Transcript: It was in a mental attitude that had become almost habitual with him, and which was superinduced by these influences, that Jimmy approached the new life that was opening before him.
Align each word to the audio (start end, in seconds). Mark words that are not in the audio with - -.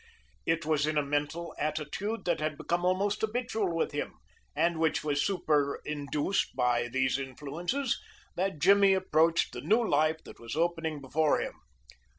It 0.47 0.65
was 0.65 0.87
in 0.87 0.97
a 0.97 1.03
mental 1.05 1.53
attitude 1.59 2.25
that 2.25 2.39
had 2.39 2.57
become 2.57 2.83
almost 2.85 3.21
habitual 3.21 3.71
with 3.75 3.91
him, 3.91 4.15
and 4.55 4.79
which 4.79 5.03
was 5.03 5.21
superinduced 5.23 6.55
by 6.55 6.87
these 6.87 7.19
influences, 7.19 8.01
that 8.35 8.57
Jimmy 8.57 8.95
approached 8.95 9.53
the 9.53 9.61
new 9.61 9.87
life 9.87 10.17
that 10.23 10.39
was 10.39 10.55
opening 10.55 11.01
before 11.01 11.39
him. 11.39 11.53